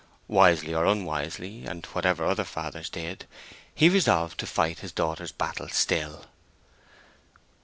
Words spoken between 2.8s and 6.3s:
did, he resolved to fight his daughter's battle still.